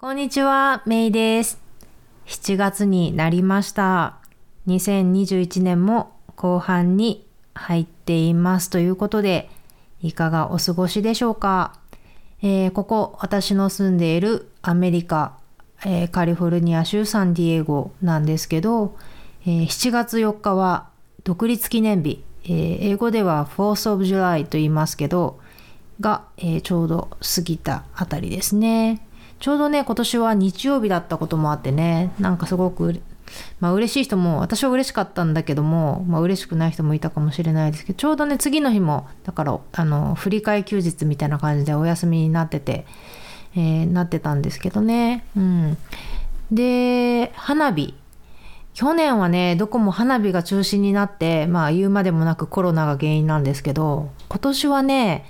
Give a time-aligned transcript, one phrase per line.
[0.00, 1.60] こんにちは、メイです。
[2.24, 4.16] 7月になりました。
[4.66, 9.50] 2021年も後半に入っていますということで、
[10.00, 11.74] いかがお過ごしでしょうか？
[12.40, 15.36] えーここ、私の住んでいるアメリカ、
[15.84, 18.96] えーカリフォルニア州サンディエゴなんですけど、
[19.44, 20.88] えー7月4日は
[21.24, 25.40] 独立記念日、えー英語では 4th of July と言いますけど、
[26.00, 29.06] が、えちょうど過ぎたあたりですね。
[29.40, 33.00] ちょうどね、今年は日曜日だったこともあってね、なんかすごく、
[33.58, 42.86] まあ嬉しい人も、私は嬉しかったんだけども、まあ嬉しくない人もいたかもしれないですけど、ちょうどね、次の日も、だから、あの、振り替え休日みたいな感じでお休みになってて、
[43.56, 45.24] えーなってたんですけどね。
[45.36, 45.78] うん。
[46.52, 47.94] で、花火。
[48.74, 55.24] 去年はね、どこも花火が中止になって、まあ言うまでもなくコロナが原因なんですけど、今年はね、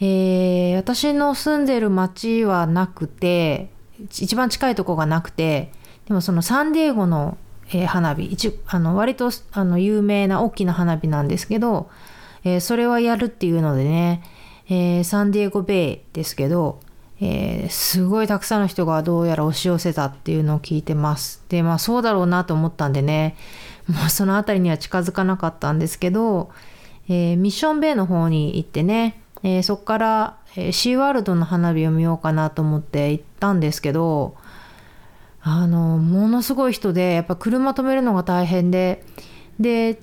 [0.00, 3.68] えー私の住んでる町はなくて
[4.10, 5.72] 一番近いとこがなくて
[6.06, 7.36] でもそのサンディエゴの、
[7.68, 11.90] えー花火一あの割とあの有名な大きな花火なんですけど、
[12.44, 14.22] えーそれはやるっていうのでね、
[14.68, 16.80] えーサンディエゴベイですけど、
[17.20, 21.42] えーすごいたくさんの人がどうやら押し寄せたっていうのを聞いてます。
[21.48, 23.36] でまあそうだろうなと思ったんでね
[23.88, 26.50] もうその辺りには近づかなかったんですけど、
[27.08, 34.36] えーミッションベイの方に行ってね、えーそこから、えーシーワールドの花火を見ようかなと思って行ったんですけど
[35.40, 39.04] あのものすごい人でやっぱ車止めるのが大変で
[39.60, 40.00] で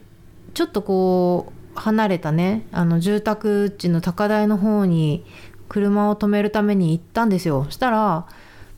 [0.53, 5.25] ちょっとこう離れたねあの住宅地の高台の方に
[5.67, 7.67] 車を止めるために行ったんですよ。
[7.69, 8.25] したら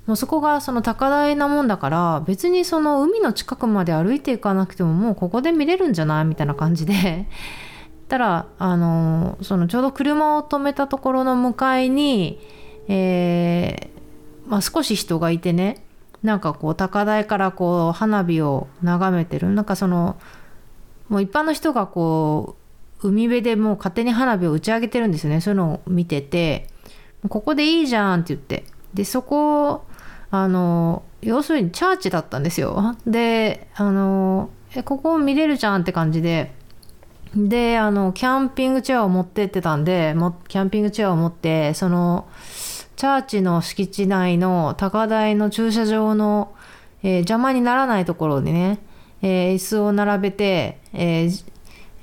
[0.07, 6.25] もうそこがその高台なもんだから別にその海の近くまで歩いていかなくてももうここで見れるんじゃない？
[6.25, 7.27] みたいな感じで。
[8.07, 12.39] たらあのそのちょうど車を止めたところの向かいに、
[12.87, 15.83] えーまあ、少し人がいてね
[16.23, 19.49] なんかこう高台からこう花火を眺めてる。
[19.49, 20.17] なんかその
[21.09, 22.55] もう一般の人がこ
[23.01, 25.41] う海辺でもう勝手に花火を打ち上げてるんですよね。
[25.41, 26.67] そういうのを見てて
[27.29, 28.65] 「ここでいいじゃん」って言って。
[28.93, 29.83] でそこ
[30.31, 32.95] あの要するにチャーチだったんですよ。
[33.05, 36.53] であのえここ見れるじゃんって感じで
[37.37, 42.27] であのキャンピングチェアを持ってってたんでもキャンピングチェアを持ってその
[42.95, 46.55] チャーチの敷地内の高台の駐車場の、
[47.03, 48.79] えー邪魔にならないところでね、
[49.21, 51.45] えー椅子を並べて、えー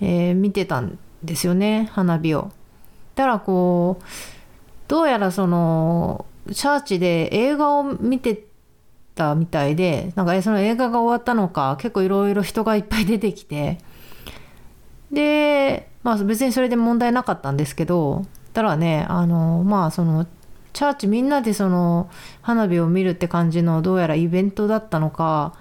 [0.00, 2.52] えー見てたんですよね花火を。
[3.16, 4.04] たらこう
[4.86, 8.44] どうやらそのチャーチで映画を見て
[9.16, 13.78] たみたいでなんかその映画が終わったのか結構いろいろ人がいっぱい出てきて。
[15.14, 20.26] で、まあ別にそれで問題なかったんですけど、ただね、あの、まあその、
[20.72, 22.10] チャーチみんなでその
[22.42, 25.54] 花火を見るって感じのどうやらイベントだったのか、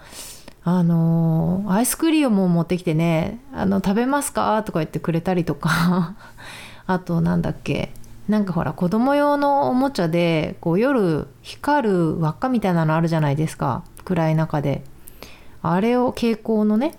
[0.64, 6.16] あの、アイスクリームを持ってきてね、あの、食べますかとか言ってくれたりとか、
[6.88, 7.94] あとなんだっけ、
[8.28, 14.84] なんかほら子供用のおもちゃでこう夜光る輪っかみたいなのあるじゃないですか暗い中で。
[15.62, 16.94] あれを蛍光のね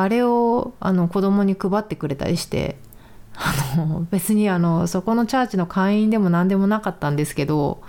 [0.00, 2.76] あれをあの子供に配ってくれたりして
[3.34, 7.82] あの別にあのそこのチャーチの会員でも何でもなかったんですけど、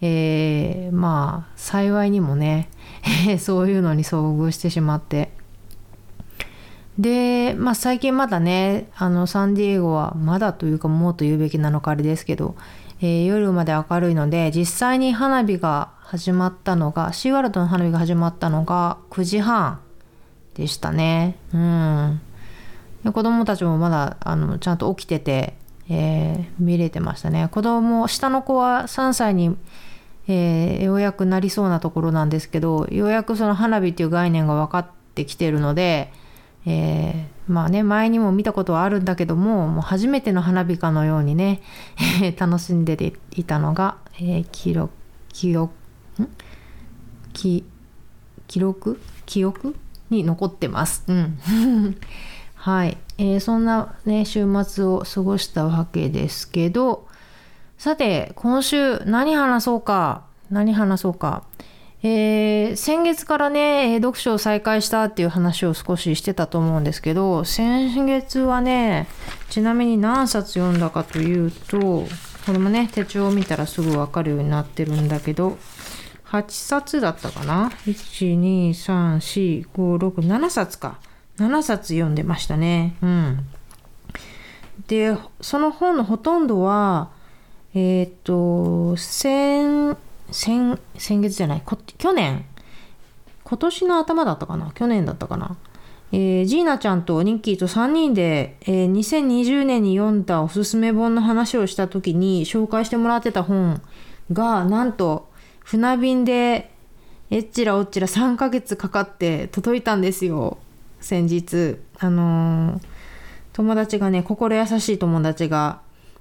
[0.00, 2.70] えーまあ幸いにもね
[3.38, 5.30] そういうのに遭遇してしまって。
[6.98, 12.56] で、まあ、最近まだねあのサンディエゴはまだというかもうと言うべきなのかあれですけど、
[13.02, 19.80] えー夜まで明るいので実際に花火が始まったのがシーワールドの花火が始まったのが9時半。
[20.56, 21.36] でしたね。
[21.52, 22.20] うん。
[23.04, 25.54] で子供たちもまだあのちゃんと起きてて、
[25.88, 27.48] えー見れてましたね。
[27.50, 29.56] 子供下の子は3歳に、
[30.26, 36.12] えーようやくなりそうなところなんですけどようやくその花火っていう概念が分かってきてるので、
[36.64, 41.60] えーまあね前にも見たことはあるんだけどももう初めての花火かのようにね
[42.36, 44.92] 楽しんでいたのが、えー記録
[45.28, 45.72] 記憶
[47.32, 47.64] 記
[48.48, 48.98] 記録？
[49.26, 49.76] 記憶？
[50.10, 51.04] に残ってます。
[51.08, 51.38] うん。
[52.54, 57.06] はい、えーそんなね週末を過ごしたわけですけど、
[57.78, 61.44] さて今週何話そうか何話そうか。
[62.02, 69.08] えー先月からね読書を再開したっていう話を少ししてたと思うんですけど先月はね
[69.48, 72.06] ちなみに何冊読んだかというとこ
[72.52, 75.56] れもね手帳を見たらすぐ分かるようになってるんだけど
[76.28, 80.98] 8冊だったかな？1234567冊か。
[81.38, 82.94] 7冊読んでましたね。
[83.02, 83.46] うん。
[84.88, 87.08] でその本のほとんどは
[87.74, 89.96] えっ、と戦
[90.30, 91.62] 先先月じゃない
[91.98, 92.44] 去年。
[93.44, 94.72] 今年の頭だったかな？
[94.72, 95.56] 去年だったかな？
[96.12, 103.82] えー、ジーナちゃんとニッキーと3人で、えー、2020年に読んだおすすめ本の話をした時に紹介してもらってた本
[104.32, 105.28] がなんと
[105.66, 106.70] 船便で
[107.28, 110.58] えっちらおっちら3ヶ月かかって届いたんですよ。
[111.00, 111.78] 先日。
[111.98, 112.82] あのー、
[113.52, 115.80] 友達がね心優しい友達が、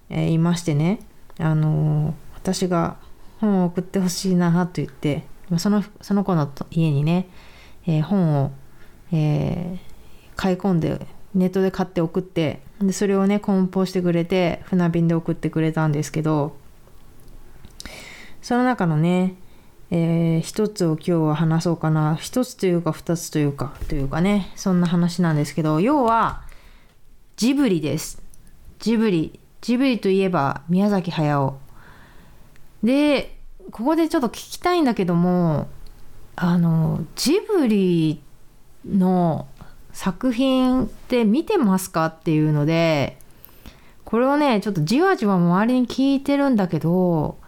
[0.10, 1.00] えー、いましてね。
[1.38, 2.98] あのー、私が
[3.40, 5.28] 本を送ってほしいなと言って
[5.60, 7.30] そのその子の家にね、
[7.86, 8.52] え本を、
[9.12, 9.78] え
[10.36, 11.06] 買い込んで
[11.36, 16.56] ネットで買って送ってでそれをね梱包してくれて船便で送ってくれたんですけど
[18.46, 19.34] その中のね
[19.90, 22.16] えー、一つを今日は話そうかな。
[22.16, 24.52] 一つというか二つというかというかね。
[24.56, 26.44] そんな話なんですけど要は
[27.38, 28.22] ジブリです。
[28.78, 29.40] ジブリ。
[29.62, 31.58] ジブリといえば宮崎駿。
[32.84, 33.36] で
[33.72, 35.68] ここでちょっと聞きたいんだけども
[36.36, 38.22] あのジブリ
[38.88, 39.48] の
[39.92, 43.18] 作品って見てますかっていうので
[44.04, 47.44] これをねちょっとじわじわ周りに聞いてるんだけど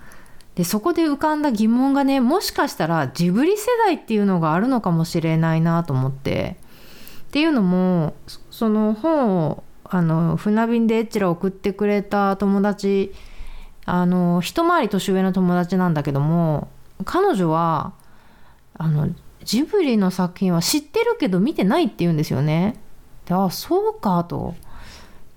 [0.57, 6.57] でそこで浮かんだ疑問がねもしかしたらジブリ世代っていうのがあるのかもしれないなと思って
[7.27, 8.15] っていうのも
[8.49, 13.13] その本をあの船便でエッチラ送ってくれた友達
[13.85, 16.69] あの一回り年上の友達なんだけども
[17.05, 17.93] 彼女は
[18.73, 19.09] あの
[19.43, 22.77] ジブリの作品は知ってるけど見てないって言うんですよね。
[23.27, 24.55] であそうかと。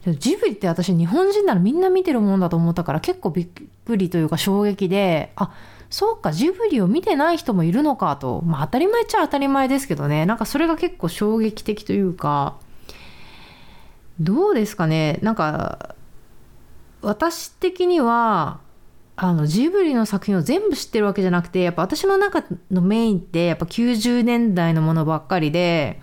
[0.07, 3.49] ジブリって私日本人ならみんな見てるもんだと思ったから結構びっ
[3.85, 5.53] くりというか衝撃であ
[5.91, 8.43] そうかジブリを見てない人もいるのかと。
[8.43, 10.25] まあ当たり前っちゃ当たり前ですけどね。
[10.25, 12.57] なんかそれが結構衝撃的というか。
[14.21, 15.19] どうですかね。
[15.23, 15.97] なんか
[17.03, 18.61] 私的には
[19.17, 26.01] あのジブリの作品を全部知ってるわけじゃなくてやっぱ私の中のメインってやっぱ90年代のものばっかりで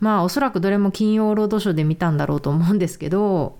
[0.00, 3.58] まあおそらくどれも金曜ロードショーで見たんだろうと思うんですけど、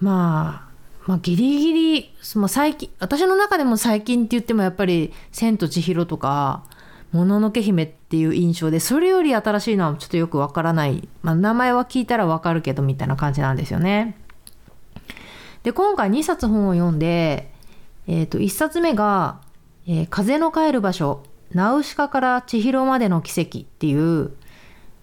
[0.00, 0.72] まあ、
[1.06, 6.64] まあギリギリその最近私の中でも最近って言ってもやっぱり「千と千尋」とか
[7.12, 14.16] 「もののけ姫」っていう印象でそれより新しいのはちょっとよくわからない、まあ、名前は聞いたらわかるけどみたいな感じなんですよね。
[15.62, 17.52] で今回2冊本を読んで、
[18.06, 19.40] えー、と1冊目が、
[19.86, 21.22] えー「風の帰る場所
[21.52, 24.32] ナウシカから千尋までの奇跡」っていう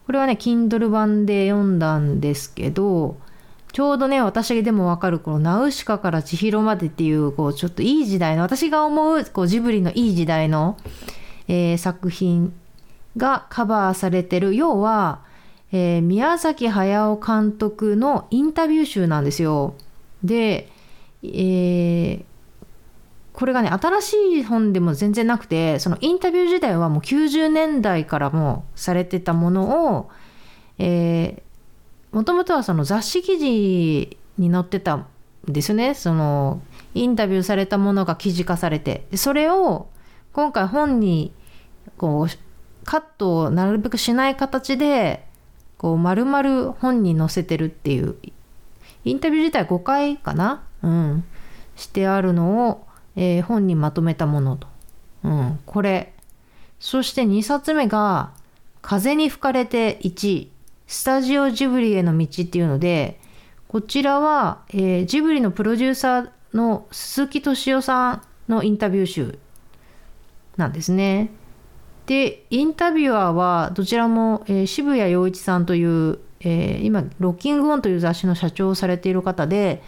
[0.06, 3.18] これはね Kindle 版で読んだんですけど
[3.75, 10.78] ちょうどね私でもわかるこのナウシカから千尋までっていうこうちょっといい時代の私が思うこうジブリのいい時代の、
[11.48, 12.54] えー、作品
[13.18, 15.22] がカバーされてる要は、
[15.72, 19.75] えー、宮崎駿監督のインタビュー集なんですよ。
[20.24, 20.69] で、
[21.24, 22.25] えー、
[23.36, 30.10] これがね新しい本でも全然なくてそのインタビュー自体はもう90年代からもされてたものを
[30.78, 31.44] え
[32.12, 35.08] もともとはその雑誌記事に載ってたん
[35.48, 35.94] ですね。
[35.94, 36.62] その
[36.94, 39.06] インタビューされたものが記事化されて。
[39.16, 39.88] それを
[40.32, 41.34] 今回本に
[41.98, 45.28] こうカットをなるべくしない形で
[45.78, 48.16] こう丸々本に載せてるっていう
[49.04, 50.64] インタビュー自体5回かな？
[50.84, 51.26] うん。
[51.76, 52.85] してあるのを
[53.15, 54.67] えー、本にまとめたものと。
[55.23, 56.13] うん、これ。
[56.79, 58.31] そして2冊目が、
[58.81, 60.48] 風に吹かれて1、
[60.88, 63.19] スタジオジブリへの道っていうので、
[63.67, 69.39] こちらは、えー、ジブリのプロデューサーの鈴木敏夫さんのインタビュー集
[70.57, 71.31] なんですね。
[72.05, 79.81] で、インタビュアーはどちらも、えー、渋谷陽一さんという、えー、今、ロッキングオンという雑誌の社長をされている方で、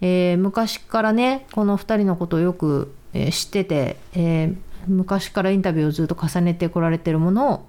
[0.00, 7.68] えー、昔からねこの2人のことをよく、えー、知ってて、えー、昔からインタビューをずっと重ねてこられてるものを、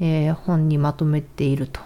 [0.00, 1.80] え本にまとめていると。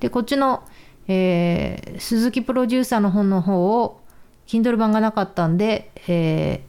[0.00, 0.64] でこっちの、
[1.06, 4.00] え鈴木プロデューサーの本の方を
[4.46, 6.64] Kindle 版がなかったんで、え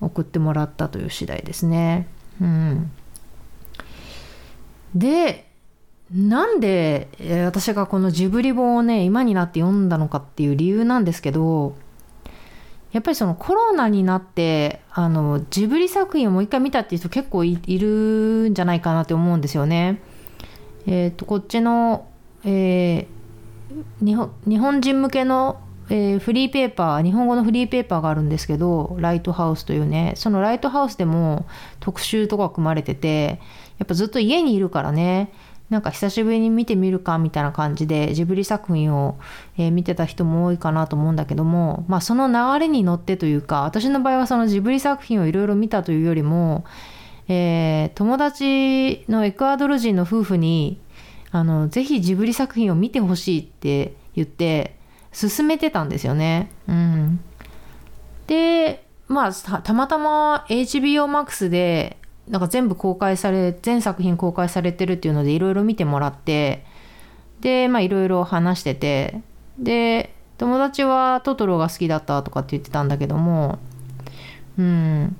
[0.00, 2.08] 送ってもらったという次第ですね。
[2.40, 2.90] うん、
[4.94, 5.46] で
[6.14, 7.08] なんで、
[7.44, 11.76] 私がこのジブリ本をね今になって読んだのかっていう理由なんですけど
[12.92, 20.00] やっぱりそのコロナになってあのジブリ作品をもう一回見たっていう人結構いるんじゃないかなって思うんですよね。
[20.86, 22.08] えっ、ー、とこっちの、
[22.44, 25.60] えー、日本日本人向けの、
[25.90, 31.46] えー、フリーペーパー日本語のフリーペーパーがあるんですけどライトハウスというねそのライトハウスでも
[31.80, 33.40] 特集とか組まれてて
[33.78, 35.32] やっぱずっと家にいるからね
[35.70, 39.18] なんか久しぶりに見てみるかみたいな感じでジブリ作品を、
[39.58, 46.64] え、見てた人も多いかなと思うんだけども、まあ、その流れに乗ってというか私の場合はそのジブリ作品をいろいろ見たというよりも、
[47.28, 50.78] えー、友達のエクアドル人の夫婦に
[51.32, 54.76] あのぜひジブリ作品を見てほしいって言って
[55.12, 56.50] 勧めてたんですよね。
[56.68, 57.20] うん、
[58.26, 61.96] でまあたまたま HBO Max で
[62.28, 66.64] なんか全部公開され全作品公開されてるっていうのでいろいろ見てもらって
[67.40, 69.20] でまあいろいろ話してて
[69.58, 73.58] で友達はトトロが好きだったとかって言ってたんだけども
[74.58, 75.16] うん。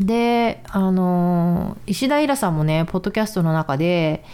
[0.00, 4.24] であの石田イラさんもねポッドキャストの中で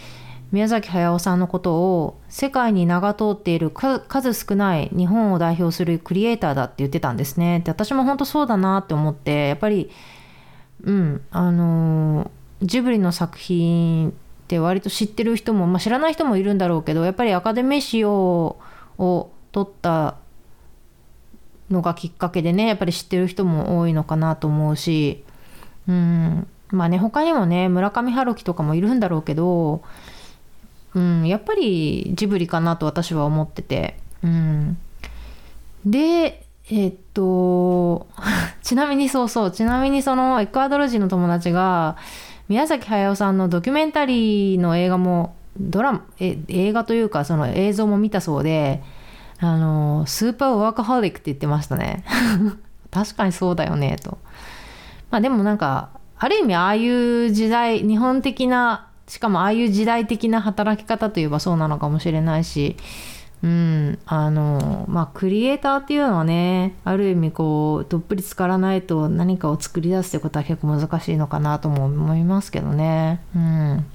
[0.51, 7.61] 宮崎駿さんのことを世界に名が通っている数少ない日本を代表するクリエイターだって言ってたんですね。
[7.63, 9.91] で私も本当そうだなって思ってやっぱり
[10.83, 11.21] うん。
[11.31, 14.13] あのジブリの作品っ
[14.47, 18.57] て割と知ってる人も、まあ、知らない人もいるんだろうけどやっぱりアカデミー賞
[18.97, 20.17] を取った
[21.69, 25.23] のがきっかけでねやっぱり知ってる人も多いのかなと思うし
[25.87, 26.47] うん。
[26.69, 29.83] まあね他にもね村上春樹とかもいるんだろうけど、
[30.95, 34.77] うん、やっぱりジブリかなと私は思ってて、うん、
[35.85, 38.07] でえっと、
[38.71, 41.97] ちなみにそうそう、ちなみにそのエクアドル人の友達が、
[42.47, 48.81] 宮崎駿さんのドキュメンタリーの映画も、ドラマ、え映画というかその映像も見たそうで、
[49.39, 52.05] あの、スーパーワーカホリックって言ってましたね。
[52.91, 54.19] 確かにそうだよね、と。
[55.09, 62.77] まあでもなんか、ある意味ああいう時代、日本的な、しかもああいう時代的な働き方といえばそうなのかもしれないし、
[63.43, 73.19] うん、あのまあクリエイターっていうのはねある意味こうどっぷり浸からないと何かを作り出すってことは結構難しいのかなとも思いますけどね。
[73.35, 73.85] うん、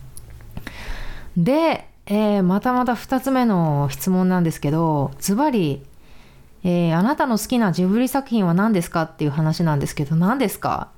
[1.36, 5.84] で、えー、またまた2つ目の質問なんですけどズバリ、
[6.64, 10.88] え、あなたの好きなジブリ作品は何ですかっていう話なんですけど何ですか？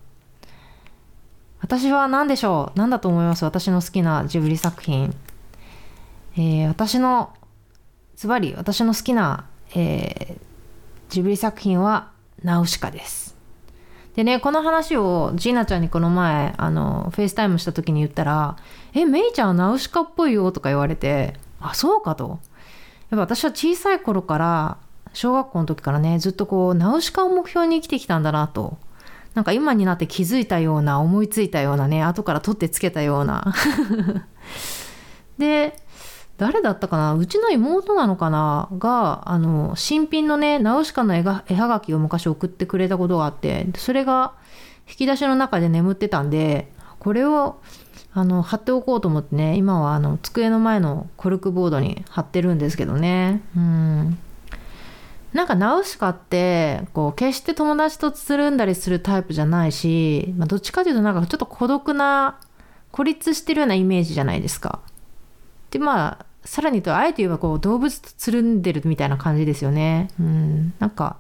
[1.61, 2.79] 私は何でしょう？
[2.79, 3.45] 何だと思います？
[3.45, 5.15] 私の好きなジブリ作品。
[6.37, 7.35] えー、私の
[8.19, 9.47] ズバリ私の好きな、
[9.77, 10.39] えー、
[11.09, 12.11] ジブリ作品は
[12.43, 13.37] ナウシカです。
[14.17, 18.57] でね、この話をジーナちゃんにこの前、あの、フェイスタイムした時に言ったら、
[18.93, 22.41] え、メイちゃんはナウシカっぽいよとか言われて、あ、そうかと。
[23.11, 24.79] やっぱ私は小さい頃から、
[25.13, 28.79] 小学校の時からね、ずっとこう、ナウシカを目標に生きてきたんだなと。
[29.35, 33.55] なんか今になって気づいたような、思いついたようなね、後から取ってつけたような。
[35.39, 35.79] で、
[36.39, 37.15] 誰だったかな？
[37.15, 38.69] うちの妹なのかな？
[38.79, 44.33] が、あの、新品のね、ナウシカの絵が絵はがきを昔送ってくれたことがあって、それが
[44.89, 47.61] 引き出しの中で眠ってたんで、これを、
[48.15, 53.43] あの、貼っておこうと思ってね、今はあの、机の前のコルクボードに貼ってるんですけどね。
[53.57, 54.19] うん。
[55.33, 62.41] なんかナウシカってこう決して友達とつるんだりするタイプじゃないし、まあ、どっちかというとなんかちょっと孤独な
[62.93, 64.81] 孤立してるようなイメージじゃないですか。
[65.71, 70.09] でまあさらにとあえて言えばこう動物とつるんでるみたいな感じですよね。
[70.19, 71.17] うん、なんか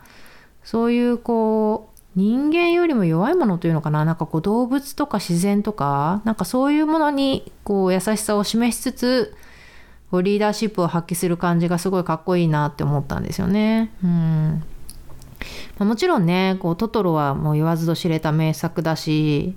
[0.64, 9.36] そういうこう人間よりも弱いものというのかななんかこう動物とか自然とかなんかそういうものにこう優しさを示しつつ
[10.10, 13.92] こうリーダーシップを発揮する感じがすごいかっこいいなって思ったんですよね。
[14.02, 14.62] うん
[15.78, 19.54] まあ、もちろんねこうトトロはもう言わずと知れた名作だし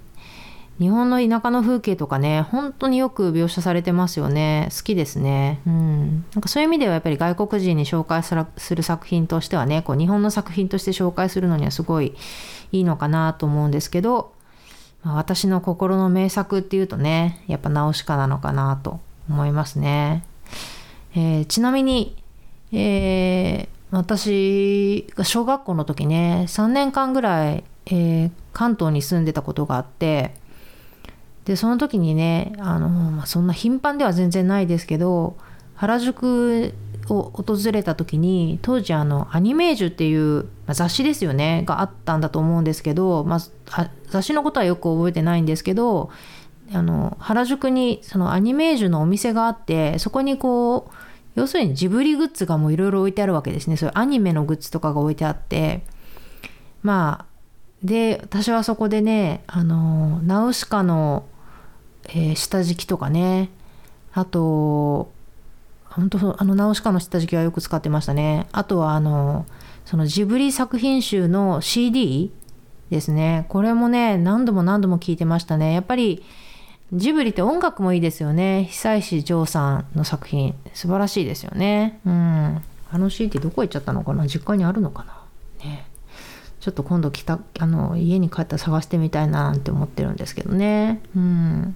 [0.82, 4.68] 日本の田舎の風景とかね本当によく描写されてますよね。
[4.76, 5.60] 好きですね。
[5.68, 6.26] うん。
[6.34, 12.16] なんかそういう意味ではやっぱり外国人に紹介する作品としてはねこう日本の作品として紹介するのにはすごい
[12.72, 14.34] いいのかなと思うんですけど、
[15.04, 20.24] まあ、私の心の名作っていうとねやっぱナウシカなのかなと思いますね、
[21.14, 22.18] えー、ちなみに、
[22.72, 30.34] えー、私が小学校の時ね3年間ぐらい、えー、関東に住んでたことがあって
[31.46, 35.38] でその時にねあの、まあ、そんな頻繁では全然ないですけど
[35.76, 36.74] 原宿
[37.10, 46.12] を訪れた時に当時あのアニメージュっていう、まあ、雑誌ですよねがあったんだと思うんですけど、まあ、雑誌のことはよく覚えてないんですけど
[46.74, 50.94] あの原宿にそのアニメージュのお店があってそこにこう
[51.36, 53.78] 要するにジブリグッズがもういろいろ置いてあるわけですね。
[53.78, 55.82] そういうアニメのグッズとかが置いてあって。
[56.84, 57.26] まあ
[57.84, 61.26] で私はそこでねあのナウシカの
[62.10, 63.50] えー、下敷きとかね。
[64.14, 65.12] あと
[65.86, 68.48] 本当あのナウシカの下敷きはよく使ってましたね。
[68.52, 69.46] あとはあの
[69.86, 72.32] そのジブリ作品集の CD
[72.90, 73.46] ですね。
[73.50, 75.74] これもね何度も何度も聞いてましたね。
[75.74, 76.24] やっぱり
[76.94, 78.68] ジブリって音楽もいいですよね。
[78.70, 80.56] 久石譲さんの作品。
[80.74, 82.00] 素晴らしいですよね。
[82.06, 82.62] うん。
[82.92, 84.28] あの CD どこ行っちゃったのかな？
[84.28, 85.22] 実家にあるのかな？
[85.64, 85.86] ね。
[86.60, 91.02] ちょっと今度来たあの家に帰ったら探してみたいななんて思ってるんですけどね。
[91.16, 91.76] うん。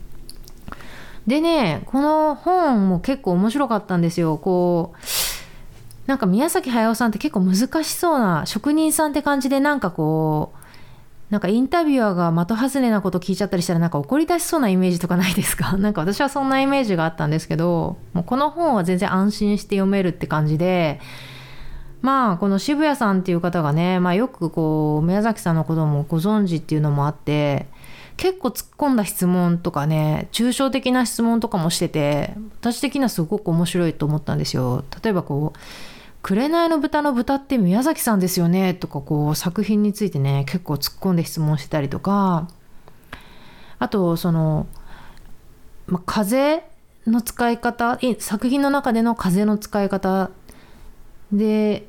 [1.27, 4.38] でねこの本も結構面白かったんですよ。
[4.38, 4.98] こう
[6.08, 10.58] なんか宮崎駿さんって結構難しそうな職人さんって感じでなんかこう
[11.32, 15.75] なんかインタビュアーが的外れなこと聞いちゃったりしたらなんか怒り出しそうなイメージとかないですか？
[15.82, 21.00] なんか私はそんなイメージがあったんですけどもうこの本は全然安心して読めるって感じで
[22.03, 27.65] まあこの渋谷さんっていう方がね、まあ、よくこう宮崎さんのこともご存知っていうのもあって
[28.17, 34.84] 結構突っ込んだ質問とかね抽象的な質問とかもしてて私的にはすごく面白いと思ったんですよ。
[35.03, 35.60] 例えばこう
[36.22, 42.48] 紅の豚の豚って宮崎さんですよねとかこう作品についてね結構突っ込んで質問してたりとか
[43.77, 44.65] あとその、
[45.86, 46.63] ま風
[47.05, 50.31] の使い方作品の中での風の使い方
[51.31, 51.86] で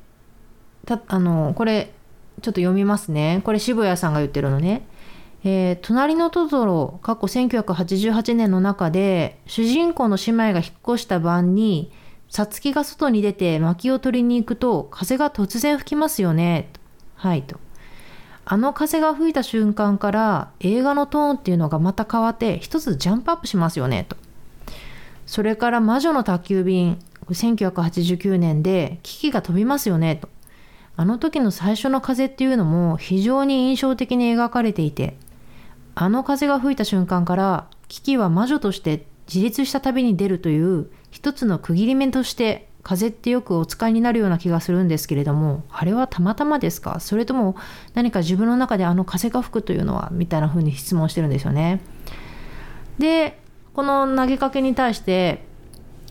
[0.85, 1.95] たあのこれ
[2.43, 4.87] ちょっと読みますねこれ渋谷さんが言ってるのね。
[5.45, 11.93] えー、隣のトトロ過去1988年の中で主人公の姉妹が引っ越した晩に
[12.29, 16.69] さつきが外に出て薪を取りに行くと風が突然吹きますよね。
[17.15, 17.59] はいと。
[18.45, 24.17] あの風が吹いた瞬間から映画のトーンっていうのがまた変わって一つジャンプアップしますよねと。
[25.27, 30.29] それから魔女の宅急便1989年で危機が飛びますよねと。
[30.97, 35.17] あの時の最初の風っていうのも非常に印象的に描かれていて
[35.99, 47.01] あの風が吹いた瞬間からキキは魔女として自立した旅に出るという一つの区切り目として風ってよくお使いになるような気がするんですけれどもあれはたまたまですか？
[47.01, 47.57] それとも
[47.95, 50.11] 何か自分の中であの風が吹くというのは？
[50.13, 51.81] みたいな風に質問してるんですよね。
[52.99, 53.41] で
[53.73, 55.47] この投げかけに対して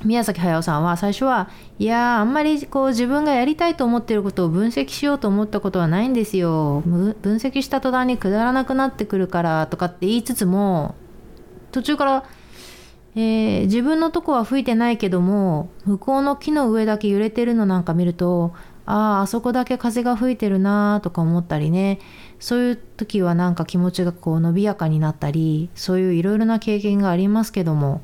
[0.06, 6.82] 宮崎駿さんは最初はいやあんまりこう自分がやりたいと思ってることを分析しようと思ったことはないんですよ。
[6.86, 10.96] 分析した途端にくだらなくなってくるからとかって言いつつも
[11.72, 12.24] 途中から
[13.18, 18.54] えー、自分のとこは吹いてないけども向こうの木の上だけ揺れてるのなんか見ると
[18.86, 22.00] あああそこだけ風が吹いてるなとか思ったりね。
[22.40, 28.02] そういう時はなんか気持ちがこう伸びやかになったりそういういろいろな経験がありますけども。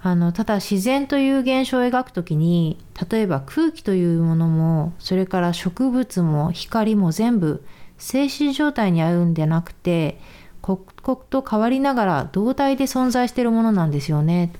[0.00, 2.78] あのただ自然という現象を描く時に
[3.10, 7.64] 例えば空気というものもそれから植物も光も全部
[7.98, 10.20] 静止状態にあるんでなくて
[10.60, 14.52] 刻々と変わりながら同体で存在しているものなんですよね。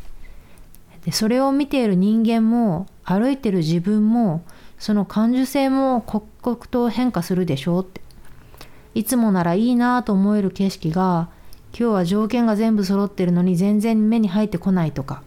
[1.05, 4.43] でそれを見ている人間も歩いてる自分も
[4.79, 8.01] その感受性も刻々と変化するでしょうって
[8.95, 11.29] いつもならいいなと思える景色が
[11.79, 15.23] 今日は条件が全部揃ってるのに全然目に入ってこないとか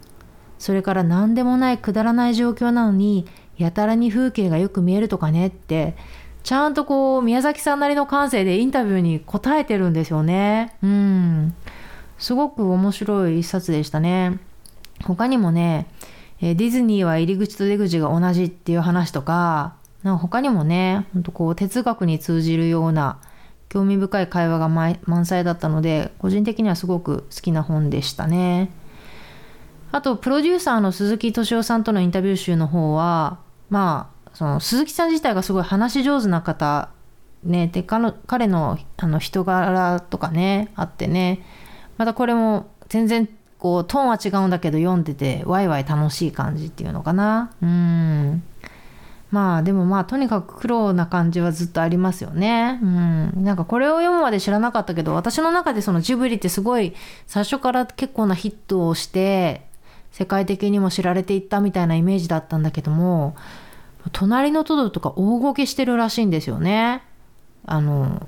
[0.61, 3.25] それから何でもないくだらない状況なのに
[3.57, 5.95] やたらに風景がよく見えるとかねって
[6.43, 10.75] ちゃんとこう宮崎さんなりの感性でインタビューに答えてるんですよね。
[10.83, 11.55] うん。
[12.19, 14.39] すごく面白い一冊でしたね。
[15.03, 15.87] 他にもね、
[16.39, 23.19] ディズニーは入り口と出口が同じっていう話とか、なんか他にもね、ほんとこう哲学に通じるような
[23.69, 28.69] 興味深い会話が満載だったので、個人的にはすごく好きな本でしたね。
[29.91, 36.89] あと、プロデューサーの鈴木敏夫さんとのインタビュー集の方は、まあ、その鈴木さん自体がすごい話し上手な方
[37.43, 41.43] ねで彼のあの人柄とかねあってね
[41.97, 43.27] またこれも全然
[43.57, 48.43] こうトーンは違うんだけど読んでてワイワイ楽しい感じっていうのかなうん
[49.31, 52.79] まあでもまあとにかく苦労な感じはずっとありますよね。
[52.83, 53.31] うん。
[53.45, 56.93] なんかこれを読むまで知らなかったけど私の中でそのジブリってすごい
[57.27, 59.70] 最初から結構なヒットをして
[60.11, 63.35] 世界的にも知られていったみたいなイメージだったんだけども
[64.11, 67.03] 隣のトドとか大ごけしてるらしいんですよね。
[67.65, 68.27] あの、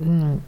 [0.00, 0.42] うん。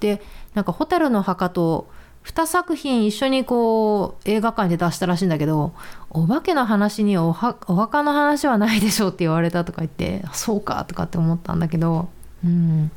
[0.00, 0.20] で、
[0.52, 1.88] なんか蛍の墓と
[2.24, 5.72] 2作品一緒にこう映画館で出したらしいんだけど、
[6.10, 12.08] お化けの話にお墓の話はないでしょって言われたとか言って、そうかとかって思ったんだけど、
[12.44, 12.90] うん。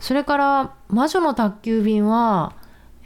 [0.00, 2.54] それから魔女の宅急便は、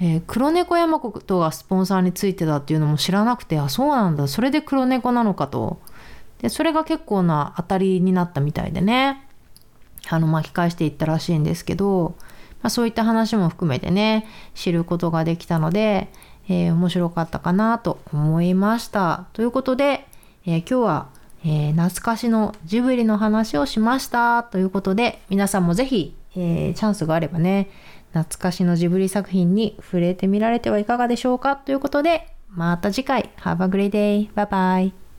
[0.00, 4.28] えー、黒猫山とがスポンサーについてたっていうのも知らなくてあそうなんだ。
[4.28, 5.78] それで黒猫なのかと。
[6.40, 9.26] でそれが結構な当たりになったみたいでね。
[10.08, 12.14] あの巻き返していったらしいんですけど、
[12.62, 16.08] まあ、そういった話も含めてね知ることができたので、
[16.48, 19.26] えー、面白かったかなと思いました。
[19.34, 20.06] ということで、
[20.46, 21.08] えー、今日は、
[21.44, 24.42] え、懐かしのジブリの話をしました。
[24.44, 27.68] ということで皆さんも是非、えチャンスがあればね
[28.12, 31.56] 懐かしのジブリ作品に触れてみられてはいかがでしょうか？
[31.56, 33.30] ということで、また次回。
[33.38, 34.32] Have a great day.
[34.34, 35.09] Bye bye.